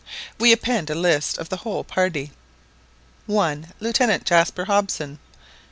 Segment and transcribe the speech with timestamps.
[0.39, 2.31] We append a list of the whole party:—
[3.27, 3.67] 1.
[3.79, 5.19] Lieutenant Jaspar Hobson.